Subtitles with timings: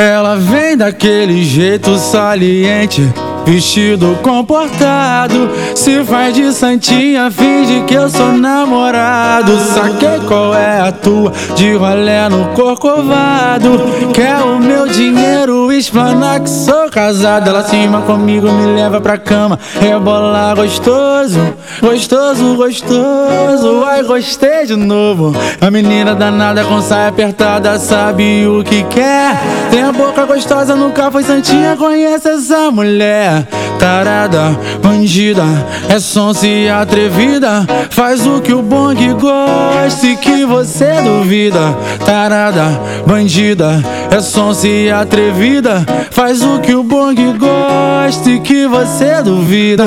[0.00, 3.02] Ela vem daquele jeito saliente
[3.44, 5.50] Vestido comportado.
[5.74, 9.58] Se faz de santinha, finge que eu sou namorado.
[9.58, 13.80] Saquei qual é a tua, de rolé no corcovado
[14.12, 17.48] Quer o meu dinheiro, explanar que sou casado.
[17.48, 19.58] Ela cima comigo, me leva pra cama.
[19.80, 21.40] Rebolar gostoso,
[21.80, 23.84] gostoso, gostoso.
[23.86, 29.36] Ai, gostei de novo A menina danada com saia apertada Sabe o que quer
[29.70, 33.46] Tem a boca gostosa, nunca foi santinha Conhece essa mulher
[33.80, 35.42] tarada, bandida,
[35.88, 37.66] é sonsa e atrevida.
[37.88, 41.74] Faz o que o bong gosta e que você duvida.
[42.04, 45.84] Tarada, bandida, é sonsa e atrevida.
[46.10, 49.84] Faz o que o bong gosta e que você duvida.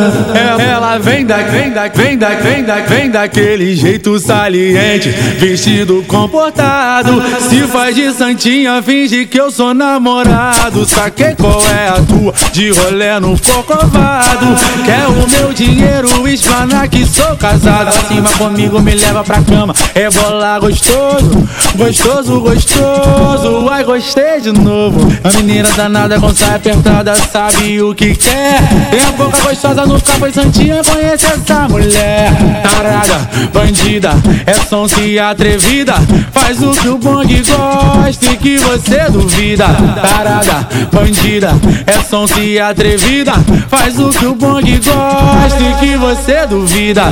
[0.60, 7.22] Ela vem vem vem vem vem daquele jeito saliente, vestido comportado.
[7.50, 10.86] Se faz de santinha, finge que eu sou namorado.
[10.86, 14.46] Saquei qual é a tua de rolê no Corcovado
[14.86, 20.10] Quer o meu dinheiro, explanar que sou casado Acima comigo, me leva pra cama É
[20.10, 25.00] bola gostoso, gostoso, gostoso Ai, gostei de novo.
[25.24, 28.62] A menina danada com saia apertada Sabe o que quer.
[28.92, 32.32] Tem a boca gostosa no capa e santinha Conhece essa mulher.
[32.62, 34.12] Tarada, bandida
[34.46, 35.96] É sonsa e atrevida.
[36.32, 39.66] Faz o que o bong gosta e que você duvida.
[40.00, 41.50] Tarada, bandida
[41.88, 43.34] É sonsa e atrevida.
[43.70, 47.06] Faz o que o bong gosta e que você duvida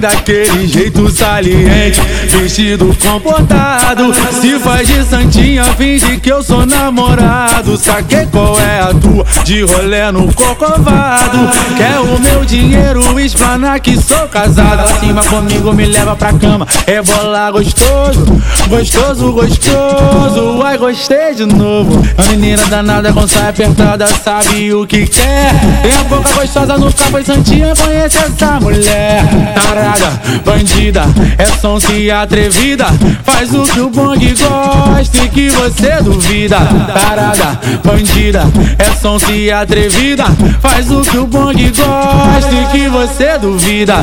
[0.00, 4.12] daquele jeito saliente, vestido comportado.
[4.40, 7.76] Se faz de santinha, finge que eu sou namorado.
[7.76, 11.50] Saquei qual é a tua, de rolé no corcovado.
[11.76, 14.80] Quer o meu dinheiro, explanar que sou casado.
[14.90, 16.66] Acima comigo, me leva pra cama.
[16.86, 18.24] É bola gostoso,
[18.68, 20.62] gostoso, gostoso.
[20.64, 22.02] Ai, gostei de novo.
[22.16, 25.52] A menina danada com saia apertada, sabe o que quer.
[25.82, 29.50] Tem a boca gostosa no capa e santinha, conhece essa mulher
[29.90, 31.02] tarada, bandida,
[31.38, 32.86] é sonsa e atrevida.
[33.24, 36.58] Faz o que o bong gosta e que você duvida.
[36.94, 38.44] Tarada, bandida,
[38.78, 40.24] é sonsa e atrevida.
[40.60, 43.96] Faz o que o bong gosta e que você duvida.